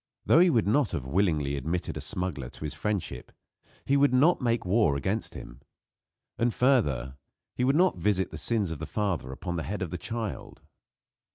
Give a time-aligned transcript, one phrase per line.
[0.25, 3.31] Though he would not have willingly admitted a smuggler to his friendship,
[3.85, 5.61] he would not make war against him.
[6.39, 7.17] And, further,
[7.55, 10.63] he would not visit the sins of the father upon the head of the child.